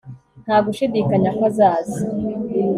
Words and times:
Nta 0.43 0.57
gushidikanya 0.65 1.29
ko 1.37 1.41
azaza 1.49 1.99